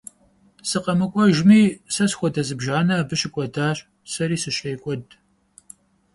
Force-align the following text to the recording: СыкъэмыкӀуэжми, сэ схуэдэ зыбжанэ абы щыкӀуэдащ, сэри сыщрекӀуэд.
СыкъэмыкӀуэжми, 0.69 1.61
сэ 1.93 2.05
схуэдэ 2.11 2.41
зыбжанэ 2.47 2.93
абы 3.01 3.15
щыкӀуэдащ, 3.19 3.77
сэри 4.11 4.37
сыщрекӀуэд. 4.43 5.05